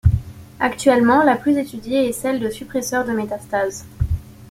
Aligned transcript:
Actuellement 0.59 1.21
la 1.21 1.35
plus 1.35 1.59
étudiée 1.59 2.09
est 2.09 2.11
celle 2.11 2.39
de 2.39 2.49
suppresseur 2.49 3.05
de 3.05 3.11
métastases. 3.11 3.85